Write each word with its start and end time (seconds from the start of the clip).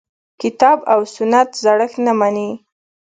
کتاب 0.41 0.79
او 0.93 0.99
سنت 1.15 1.49
زړښت 1.63 1.97
نه 2.05 2.13
مني. 2.19 2.49